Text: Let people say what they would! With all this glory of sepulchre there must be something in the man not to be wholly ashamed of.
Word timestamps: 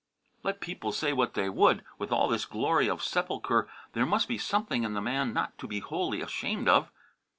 Let 0.41 0.61
people 0.61 0.91
say 0.93 1.13
what 1.13 1.35
they 1.35 1.47
would! 1.47 1.83
With 1.99 2.11
all 2.11 2.27
this 2.27 2.47
glory 2.47 2.89
of 2.89 3.03
sepulchre 3.03 3.67
there 3.93 4.03
must 4.03 4.27
be 4.27 4.39
something 4.39 4.83
in 4.83 4.95
the 4.95 4.99
man 4.99 5.31
not 5.31 5.55
to 5.59 5.67
be 5.67 5.79
wholly 5.79 6.21
ashamed 6.21 6.67
of. 6.67 6.91